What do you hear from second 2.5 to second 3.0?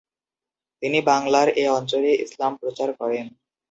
প্রচার